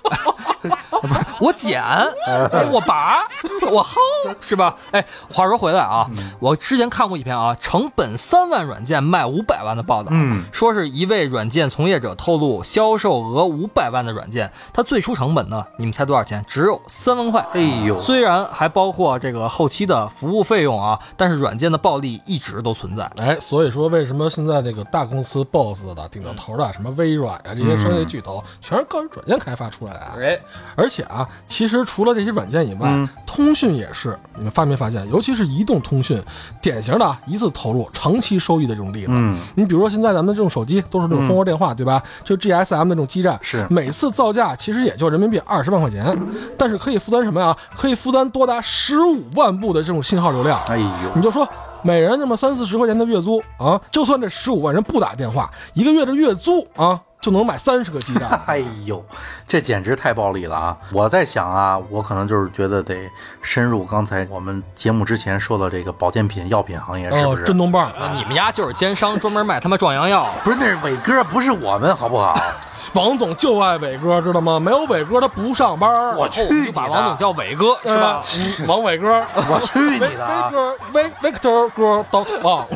[1.41, 1.81] 我剪，
[2.27, 3.27] 哎我拔，
[3.71, 3.95] 我薅，
[4.39, 4.77] 是吧？
[4.91, 6.07] 哎，话说回来啊，
[6.39, 16.43] 我之前看过一篇啊，成本三万软件卖五百万的报道，嗯说是一位软件从业者透露，销售额五百万的软件，它最初成本呢，你们猜多少钱？
[16.47, 17.45] 只有三万块。
[17.53, 23.09] 哎呦，虽然还包括这个后期的服务费用啊，但是软件的暴利一直都存在。
[23.17, 30.13] 哎，所以说为什么现在这个大公司 BOSS 的顶到头的，什么微软呀、这些商业巨头，全是靠软件开发出来的啊。
[30.19, 30.39] 哎，
[30.75, 35.09] 而且啊，其实除了这些软件以外，嗯通讯也是，你们发没发现？
[35.09, 36.21] 尤其是移动通讯，
[36.61, 39.11] 典型的啊一次投入长期收益的这种例子。
[39.11, 42.03] 嗯，你比如说现在咱们的这种手机都是这种蜂窝电话，对吧？
[42.25, 46.19] 就 GSM 那种基站，是每次造价其实也就人民币二十万块钱，
[46.57, 47.55] 但是可以负担什么呀？
[47.73, 50.61] 可以负担多达十五万部的这种信号流量。
[50.65, 51.47] 哎呦，你就说
[51.81, 58.27] 每人那么三四十块钱的月租啊，就算这十五万人不打电话，一个月的月租啊就能买三十个鸡蛋。
[58.47, 59.03] 哎呦，
[59.47, 60.77] 这简直太暴利了啊！
[60.91, 62.95] 我在想啊，我可能就是觉得得
[63.41, 67.43] 深入刚才我们节目之前说的这个保健品、药品行业，是哦不，是？
[67.43, 70.27] 震动棒，那你们家就是奸商，专门卖他妈壮阳药。
[70.43, 72.35] 不是，那是伟哥，不是我们，好不好？
[72.93, 74.59] 王总就爱伟哥，知道吗？
[74.59, 76.15] 没有伟哥他不上班。
[76.17, 77.17] 我去你以后我们就把王总！
[77.17, 78.19] 叫伟哥，是吧？
[78.35, 80.49] 嗯王伟哥，我去你的啊！
[80.49, 82.67] 伟哥，伟 Victor 哥到王。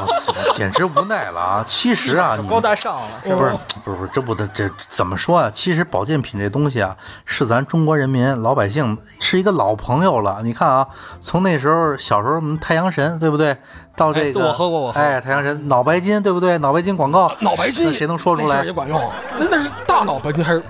[0.00, 1.64] 我简直无奈了啊！
[1.66, 3.34] 其实啊，你高大上了，是？
[3.34, 3.50] 不是
[3.84, 5.50] 不是不是，这不得这怎么说啊？
[5.52, 10.40] 其实保健品这东西啊，是咱中国人民老百姓是一个老朋友了。
[10.42, 10.86] 你看啊，
[11.20, 13.56] 从那时候小时候我们太阳神，对不对？
[13.96, 16.56] 到这哎个，我喝过我喝哎，太阳神脑白金，对不对？
[16.58, 18.72] 脑白金广告，脑白金谁能说出来也？
[18.72, 19.00] 管用？
[19.38, 20.62] 那那是大脑白金还是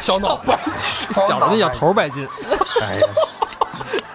[0.00, 1.12] 小 脑白金？
[1.12, 2.28] 小的那叫头白金，
[2.82, 3.06] 哎呀，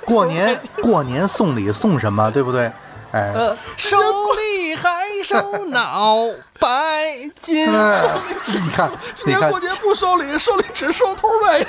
[0.05, 2.71] 过年过年送礼送什么，对不对？
[3.11, 3.33] 哎，
[3.75, 4.98] 手里还
[5.29, 6.25] 手脑
[6.59, 7.67] 白金。
[7.67, 8.09] 嗯
[8.47, 11.65] 你看，你看今年过，节不收礼，收礼只收头呗。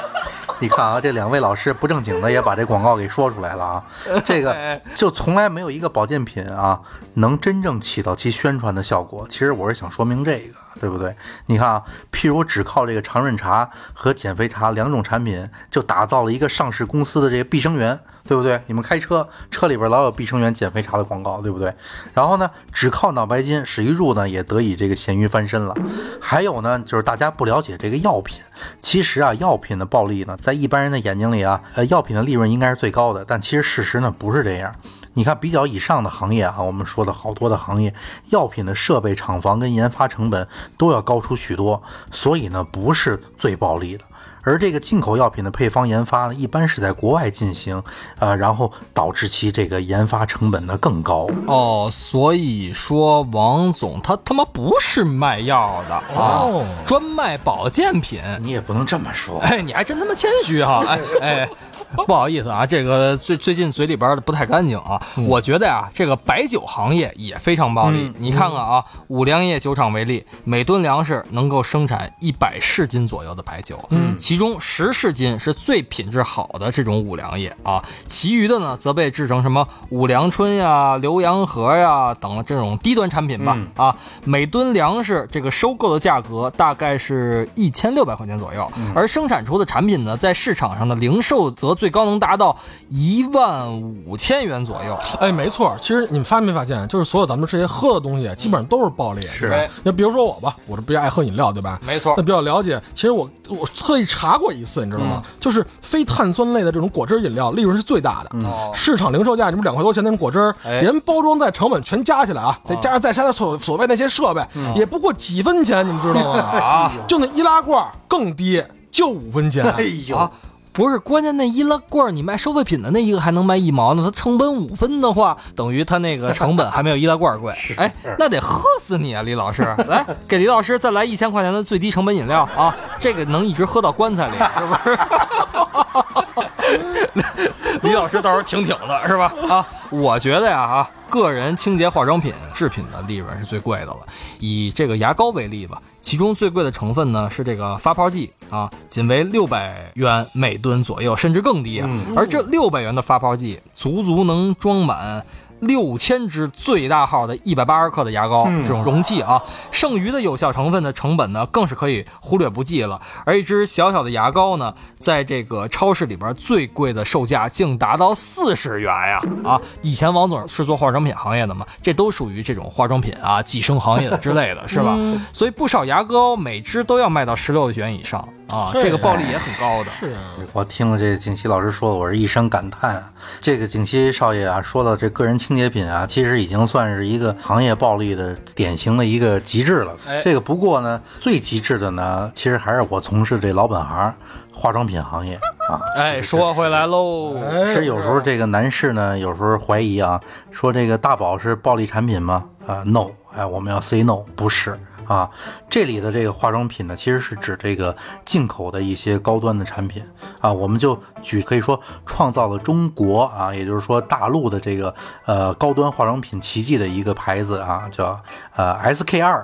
[0.60, 3.84] 你看啊，这两位老师不正经的也把这广告给说出来了啊。
[4.24, 6.80] 这个就从来没有一个保健品啊
[7.14, 9.26] 能真正起到其宣传的效果。
[9.28, 11.14] 其实我是想说明这个，对不对？
[11.46, 18.60] 你看啊，譬如只靠这个常润茶和减肥茶两种产品，就打造了一个上市公司的这个碧生源，对不对？
[18.66, 21.74] 你们开车车里边老有碧生源减肥茶的广告，对不对？
[22.14, 25.74] 然后呢，只靠脑白金，史玉柱呢也得以这个咸鱼翻身了。
[26.20, 28.40] 还有呢，就是大家不了解这个药品，
[28.80, 34.74] 其实啊，药品的暴利呢，在一般人的眼睛里啊，呃，药品的利润应该是最高的，但其实事实呢不是这样。
[35.18, 37.92] 你看，比较以上的行业啊，我们说的好多的行业，
[38.30, 44.04] 药品的设备、厂房跟研发成本都要高出许多，所以呢，不是最暴利的。
[44.44, 47.82] 而这个进口药品的配方研发呢，一般是在国外进行，
[48.20, 51.26] 呃，然后导致其这个研发成本呢更高。
[51.48, 58.22] 哦，所以说王总他他妈不是卖药的啊哦，专卖保健品。
[58.40, 60.82] 你也不能这么说，哎，你还真他妈谦虚哈！
[60.86, 61.50] 哎哎，
[62.06, 65.00] 不好意思啊，这个最最近嘴里边的不太干净啊。
[65.26, 68.12] 我觉得呀、这个白酒行业也非常暴利。
[68.18, 83.58] 你看看啊，五粮液酒厂为例，每吨粮食能够生产一百市斤左右的白酒，嗯，其中十市斤是最品质好的这种五粮液啊，其余的呢则被制成什么五粮春呀、浏阳河呀等这种低端产品吧。
[83.76, 92.56] 啊，每吨粮食这个收购的价格大概是一千六百块钱左右，而生产出的产品呢，在市场上的零售则最高能达到
[92.88, 93.72] 一万
[94.04, 94.98] 五千元左右。
[95.20, 99.20] 哎，没错，其实你们发没发现，就是所有咱们这些喝的东西，基本上都是暴利。
[99.28, 101.78] 是那比如说我吧，我这比较爱喝饮料，对吧？
[101.86, 102.80] 没错那比较了解。
[102.96, 105.22] 其实我我特意查过一次，你知道吗？
[105.38, 108.30] 就是非碳酸类的这种果汁饮料，利润是最大的。
[108.40, 114.42] 哦市场零售价，你们两块多钱的那种果汁连包装袋成本全加起来啊，再加上再加上所所谓那些设备，
[114.74, 116.40] 也不过几分钱，你们知道吗？
[116.40, 119.64] 啊就那易拉罐更低，就五分钱。
[119.64, 120.30] 哎呦，啊，
[120.78, 127.52] 不是，关键那易拉罐你卖收废品的那一个还能卖一毛呢，它成本五分的话，等于它那个成本还没有易拉罐贵。
[127.76, 129.62] 哎，那得喝死你啊，李老师！
[129.88, 136.46] 来，给李老师再来一千块钱的最低成本饮料啊，这个能一直喝到棺材里，是不是？
[137.82, 139.32] 李老师到时候挺挺的，是吧？
[139.48, 143.98] 啊，我觉得呀，啊，个人清洁化妆品制品的利润是最贵的了。
[144.40, 151.88] 以这个牙膏为例吧，其中最贵的成分呢是这个发泡剂啊，仅为六百元每吨左右，甚至更低啊。
[152.16, 155.24] 而这六百元的发泡剂，足足能装满。
[155.60, 163.00] 六千支最大号的一百八十克的牙膏、这种容器啊，剩余的有效成分的成本呢，更是可以忽略不计了。
[163.24, 169.22] 而一支小小的牙膏呢，在这个超市里边最贵的售价竟达到四十元呀！
[169.44, 174.96] 啊，以前王总是做化妆品行业的嘛，这都属于这种化妆品啊、寄生行业的之类的，是吧？
[175.32, 179.90] 所以不少牙膏每支都要卖到十六元以上啊，这个暴利也很高的。
[179.90, 180.20] 是啊，
[180.52, 183.12] 我听了这景熙老师说的，我是一声感叹啊。
[183.40, 189.92] 这个景熙少爷啊，说到这个人清洁品啊，其实已经算是一个行业暴利的典型的一个极致了。
[190.06, 194.14] 哎这个不过呢，最极致的呢，其实还是我从事这老本行
[194.52, 195.34] 化妆品行业
[195.68, 195.80] 啊。
[195.96, 202.44] 哎，说回来喽，是有时候这个男士呢，有时候怀疑啊，说这个大宝是暴利产品吗？
[202.66, 205.28] 啊，no，哎，我们要 say no，不是啊。
[205.70, 210.02] 这里的这个化妆品呢，其实是指这个进口的一些高端的产品
[210.40, 210.52] 啊。
[210.52, 214.94] 我们就举可以说创造了中国啊，也就是说大陆的这个
[215.26, 218.18] 呃高端化妆品奇迹的一个牌子啊，叫
[218.56, 219.42] 呃 SK 二，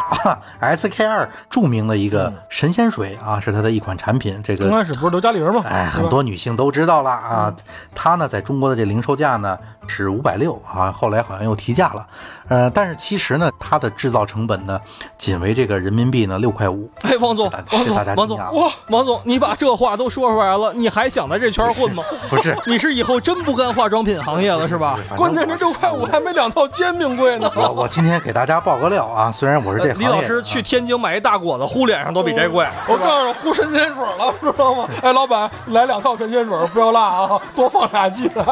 [0.76, 4.40] SK 二著名的一个神仙水啊，是它的一款产品。
[4.42, 5.62] 这个刚开始不是刘嘉玲吗？
[5.66, 7.54] 哎，很多女性都知道了啊。
[7.94, 12.06] 它呢，在中国的这零售价呢是五百六啊，后来好像又提价了。
[12.48, 14.80] 呃，但是其实呢，它的制造成本呢，
[15.16, 16.88] 仅为这个人民币呢六块五。
[17.02, 22.04] 哎，王总，王总，王总，哇，王总，你把这话都说出来了，你还想在这圈混吗？
[22.30, 24.96] 不是， 你是以后真不干化妆品行业了是吧？
[25.16, 27.50] 关键是六块五还没两套煎饼贵呢。
[27.56, 32.64] 我我今天给大家爆个料啊，虽然我是这李老师去天津买一大果子，糊脸上都比这贵。
[32.86, 34.88] 我告诉你，糊神仙水了，知道吗？
[35.02, 38.44] 哎，老板，来两套神仙水，不要辣啊，多放俩鸡蛋。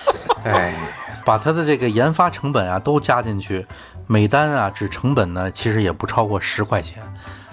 [0.44, 0.74] 哎，
[1.24, 3.66] 把它的这个研发成本啊都加进去，
[4.06, 7.02] 每单啊只成本呢其实也不超过十块钱。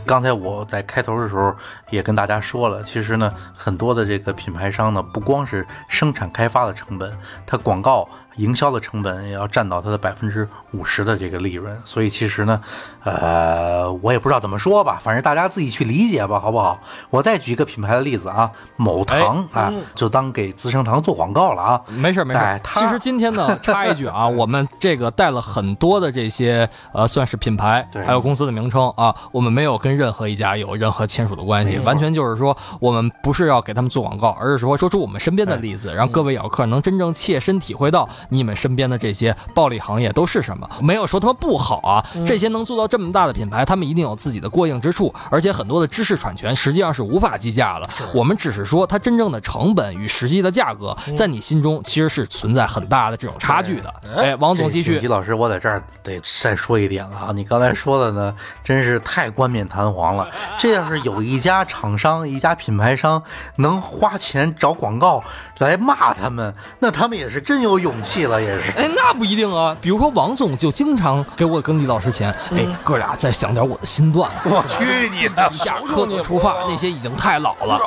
[0.06, 1.56] 刚才我在开头的时候
[1.90, 7.10] 也跟大家说了，其实呢，很多的这个品牌商呢，不光是生产开发的成本，
[7.46, 11.80] 它广告营销的成本也要占到它的百分之五十的这个利润。
[11.86, 12.62] 所以其实呢，
[13.04, 16.80] 呃，我也不知道怎么说吧，反正大家自己去理解吧，好不好？
[17.10, 21.82] 我再举一个品牌的例子啊，某糖啊，就当给资生堂做广告了啊。
[21.88, 40.70] 没事没事哎， 其实今天呢，插一句啊，我们这个带了很多的这些呃，算是品牌，还有公司的名称啊，我们没有跟任何一家有任何签署的关系，完全就是说我们不是要给他们做广告，而是说说出我们身边的例子，让各位咬客能真正切身体会到你们身边的这些暴利行业都是什么。
[40.82, 47.90] 没有说他们不好啊，这些能做到这么大的品牌，他们一定有自己的过硬之处，而且很多的知识产权实际上是无法计价的。
[48.14, 53.94] 我们只是说它真正的成本与实际的价格，在你心中其实是存在很大的这种差距的。
[54.18, 55.14] 哎，王总继续李。
[55.14, 57.32] 老师，我在这儿得再说一点了啊！
[57.36, 60.28] 你刚才说的呢，真是太冠冕堂皇了。
[60.58, 63.22] 这要是有一家厂商、一家品牌商
[63.58, 65.24] 能花钱找广告
[65.60, 68.72] 来骂他们，那他们也是真有勇气了，也是。
[68.74, 69.76] 哎，那不一定啊。
[69.82, 74.50] 比如说王总就经常给我跟李老师钱，哎，哥俩再想点我的新段子。
[74.50, 75.50] 我去你的！
[75.52, 77.80] 一下科子出发那些已经太老了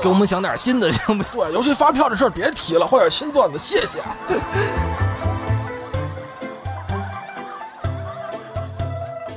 [0.00, 1.32] 给我们想点新的行不行？
[1.34, 3.98] 对，尤其发票这事儿别提了，换点新段子，谢谢。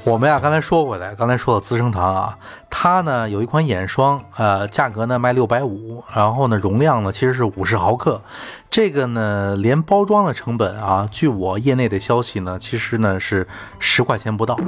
[0.03, 2.37] 我们呀，刚才说回来，刚才说到资生堂啊，
[2.77, 8.21] 它呢有一款眼霜，呃，价格呢卖六百五，然后呢容量呢其实是五十毫克，
[8.69, 13.47] 这个呢连包装的成本啊，据我业内的消息呢，其实呢是
[13.79, 14.59] 十块钱不到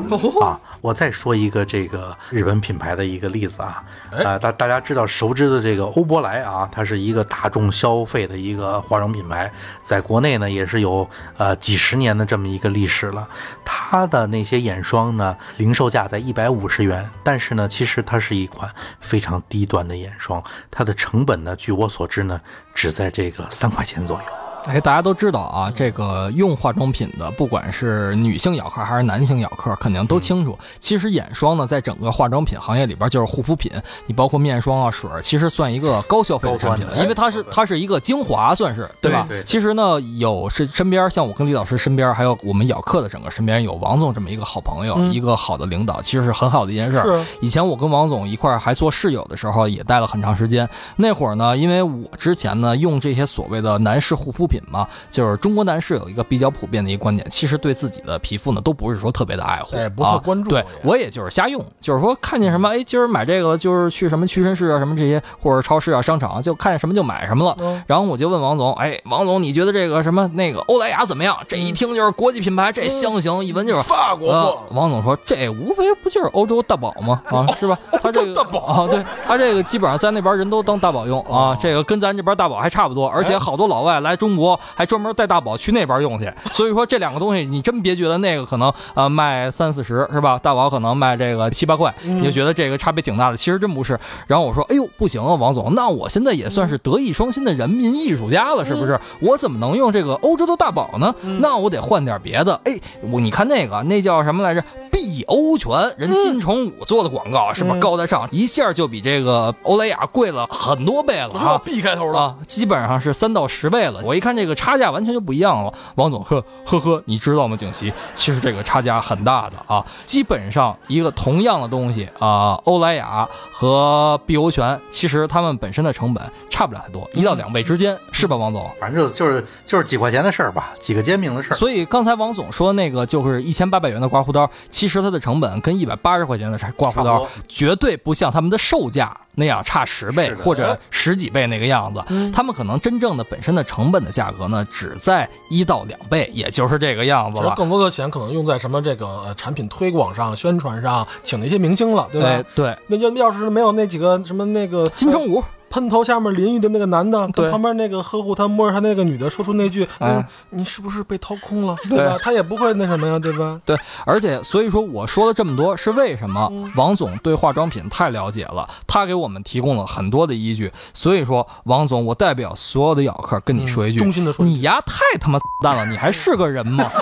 [0.41, 0.57] 啊。
[0.79, 9.51] 我再说一个这个日本品牌的一个例子啊，呃，大大家知道熟知的这个欧珀莱啊，它是一个大众消费的一个化妆品牌，
[9.83, 13.27] 在国内呢也是有呃几十年的这么一个历史了。
[13.65, 22.39] 它的那些眼霜呢，零售价在一百五十元，但是呢，其实它是一款非常低端的眼霜，它的成本呢，据我所知呢，
[22.73, 24.46] 只在这个三块钱左右。
[24.67, 30.57] 哎，大家都知道啊，这个用化妆品的，不管是女性咬客还是男性咬客，肯定都清楚。
[30.79, 33.71] 其实眼霜呢，在整个化妆品行业里边就是护肤品，
[34.05, 39.25] 你包括面霜啊、水儿，其实算一个高消费的产品了，因为它是它是一个精华，算是对吧？
[39.45, 47.17] 其实呢，有是身边像我跟李老师身边，还有我们咬客的整个身边有王总这么一个好朋友，一个好的领导，其实是很好的一件事儿。
[47.17, 50.67] 是以前我跟王总一块还做室友的时候，也待了很长时间。
[50.97, 67.55] 那会儿呢，因为我之前呢用这些所谓的男士护肤品嘛，就是中国男士有一个比较普遍的一个观点，其实对自己的皮肤呢都不是说特别的爱护，哎不特关注对我也就是瞎用，就是说看见什么，哎，今儿买这个，就是去什么屈臣氏啊什么这些，或者超市啊商场啊，就看见什么就买什么了。
[67.59, 71.37] 嗯然后我就问王总，哎，王总，你觉得这个什么那个欧莱雅怎么样？
[71.47, 77.21] 这一听就是国际品牌，这香型，一闻就是法国王总说这无非不就是欧洲大宝吗？
[77.25, 77.77] 啊，是吧？
[78.01, 86.31] 他这个大宝啊，对他这个基本上在那边人都当大宝用啊，这个跟咱这边大宝还差不多，而且好多老外来中国还专门带大宝去那边用去。
[86.51, 90.37] 所以说这两个东西，你真别觉得那个可能呃卖三四十是吧？
[90.37, 93.99] 大宝可能卖这个七八块，你就觉得这个差别挺大的，其实真不是。
[94.27, 98.99] 然后我说，哎呦，不行啊，王总，那我现在也算是德艺双馨的人民艺术家了，是不是？
[99.19, 101.13] 我怎么能用这个欧洲的大宝呢？
[101.39, 102.59] 那我得换点别的。
[102.65, 104.63] 哎，我你看那个那叫什么来着？
[104.89, 107.79] 碧欧泉，人金城武做的广告是不是？
[107.79, 114.01] 高大上，一下就比这个欧莱雅贵了很多倍了啊！B 开头的，啊，基本上是三到十倍了。
[114.03, 115.73] 我一看这个差价完全就不一样了。
[115.95, 117.57] 王总，呵呵呵，你知道吗？
[117.57, 119.85] 景琦，其实这个差价很大的啊。
[120.05, 128.67] 基本上一个同样的东西啊，欧莱雅和碧欧泉，其实它们本身的成本差不了太多，一到两倍之间，是吧，王总？
[128.79, 131.55] 反正就就是就是几块钱的事儿吧，几个煎饼的事儿。
[131.55, 142.01] 所以刚才王总说那个就是一千八百元的刮胡刀，其其实它的成本跟一百八十块钱的刮胡刀绝对不像他们的售价那样差十倍或者十几倍那个样子。
[142.31, 147.53] 他们可能真正的本身的成本的价格呢，只在一到两倍，也就是这个样子了。
[147.55, 152.27] 更多的钱可能用在什么这个呃产品推广上、宣传上，请那些明星了，对吧？
[152.27, 162.17] 哎，对，那就要是没有那几个什么那个金城武，喷头下面淋浴的那个男的，对跟旁边那个呵护他、摸着他那个女的说出那句：“哎嗯，你是不是被掏空了？”对吧？
[162.21, 163.59] 他也不会那什么呀，对吧？
[163.65, 166.51] 对，而且所以说我说了这么多是为什么？
[166.75, 170.71] 王总对化妆品太了解了，他给我们提供了很多的依据。
[170.93, 176.89] 所以说，王总，我代表所有的咬客跟你说一句，嗯衷心的说你丫太他妈蛋了，你还是个人吗？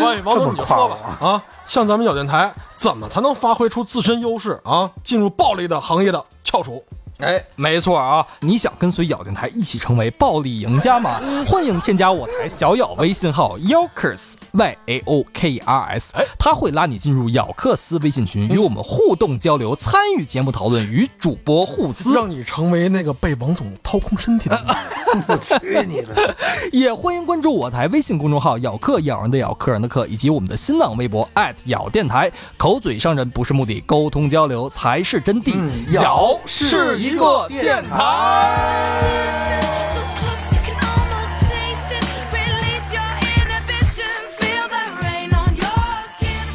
[0.00, 6.82] 喂，王总，你就说吧啊，像咱们咬电台，怎么才能发挥出自身优势啊，进入暴利的行业的翘楚？
[7.18, 8.26] 哎，没错啊！
[8.40, 11.20] 你想跟随咬电台一起成为暴力赢家吗？
[11.46, 22.12] 欢迎添加我台小咬微信号 Yokers Y A O K R S，他会拉你进入咬克斯微信群，与我们互动交流，参与节目讨论，与主播互撕。
[22.14, 24.72] 让你成为那个被王总掏空身体的你。
[25.28, 25.54] 我去
[25.86, 26.36] 你的！
[26.72, 31.28] 也欢迎关注我台微信公众号“咬客咬人的咬客人的客”，以及我们的新浪微博
[31.66, 32.30] 咬电台。
[32.56, 35.52] 口嘴伤人不是目的，沟通交流才是真谛。
[35.54, 39.24] 嗯咬是一个电台。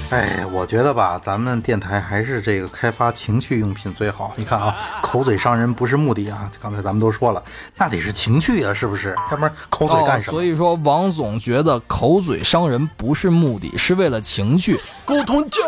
[0.09, 4.33] 哎，我觉得吧，咱们电台还是这个开发情趣用品最好。
[4.35, 7.43] 你看啊，口嘴伤人不是目的啊，刚才咱们都说了，
[7.77, 9.15] 那得是情趣啊，是不是？
[9.29, 10.31] 要不然口嘴干什么？
[10.31, 14.79] 哦所以说，王总觉得口嘴伤人不是目的，是为了情趣。
[15.05, 15.61] 沟通交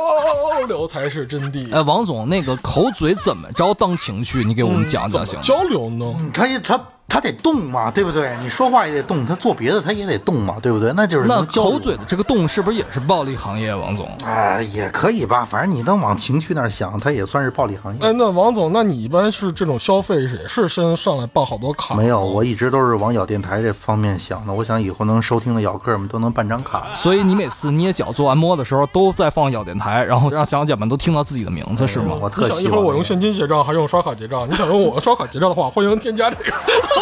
[0.67, 1.71] 流才是真谛。
[1.71, 4.43] 哎，王总，那个口嘴怎么着当情趣？
[4.43, 5.43] 你给我们讲讲行吗？
[5.43, 6.15] 交流呢？
[6.33, 6.79] 他一他
[7.11, 8.31] 他得动嘛，对不对？
[8.41, 10.93] 你说话也得动，他做别的他也得动嘛，对不对？
[10.95, 13.75] 那就是那口嘴的这个动是不是也是暴力行业？
[13.75, 17.99] 王总，啊、也可以吧，反正你能往情趣那儿想，它也算是暴力行业。
[18.01, 21.95] 哎，那王总，那你一般是这种消费是也是先上来办好多卡？
[21.95, 24.53] 没有，我一直都是往咬电台这方面想的。
[24.53, 26.85] 我想以后能收听的咬客们都能办张卡。
[26.93, 32.17] 所以你每次捏脚做按摩的时候都在放咬电台，然后让小姐们都听到自己的名字，是吗？
[32.21, 34.49] 我你想特希望一会儿我用现金结账，还是用刷卡结账？
[34.49, 36.43] 你想用我刷卡结账的话，欢迎添加这个，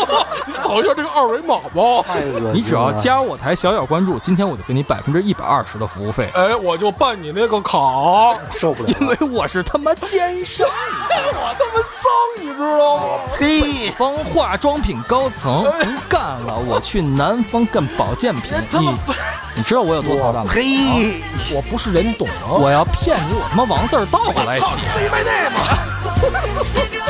[0.48, 2.04] 你扫一下这个二维码吧。
[2.08, 2.52] 太恶心了！
[2.54, 7.78] 你只要加我台小小关注，今天我就给你百分之一百二十的服务费，哎，我就办你那个卡，
[8.58, 10.68] 受不了因为我是他妈奸商。
[10.70, 13.04] 我他妈脏，你知道吗？
[13.38, 18.52] 嘿，方化妆品高层不干了，我去南方干保健品。
[18.72, 18.98] 你
[19.56, 20.52] 你知道我有多操蛋吗？
[20.54, 21.22] 嘿，
[21.54, 22.54] 我不是人，懂吗？
[22.60, 24.66] 我要骗你，我他妈王字倒过来写。